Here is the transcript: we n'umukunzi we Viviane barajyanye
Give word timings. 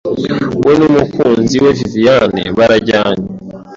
we 0.65 0.73
n'umukunzi 0.79 1.55
we 1.63 1.71
Viviane 1.79 2.43
barajyanye 2.57 3.27